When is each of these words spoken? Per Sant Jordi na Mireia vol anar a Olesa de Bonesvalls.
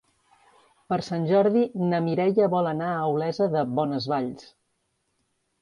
Per 0.93 0.97
Sant 1.07 1.27
Jordi 1.31 1.61
na 1.91 1.99
Mireia 2.07 2.49
vol 2.55 2.71
anar 2.71 2.89
a 2.95 3.05
Olesa 3.13 3.51
de 3.57 3.67
Bonesvalls. 3.81 4.49